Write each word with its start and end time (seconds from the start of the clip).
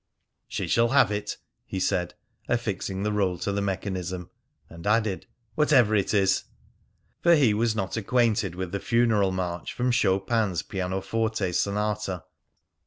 "She 0.47 0.67
shall 0.67 0.87
have 0.87 1.11
it," 1.11 1.37
he 1.63 1.79
said, 1.79 2.15
affixing 2.49 3.03
the 3.03 3.11
roll 3.11 3.37
to 3.37 3.51
the 3.51 3.61
mechanism. 3.61 4.31
And 4.67 4.87
added, 4.87 5.27
"Whatever 5.53 5.93
it 5.95 6.11
is!" 6.11 6.45
For 7.21 7.35
he 7.35 7.53
was 7.53 7.75
not 7.75 7.95
acquainted 7.97 8.55
with 8.55 8.71
the 8.71 8.79
Funeral 8.79 9.31
March 9.31 9.73
from 9.73 9.91
Chopin's 9.91 10.63
Pianoforte 10.63 11.51
Sonata. 11.51 12.23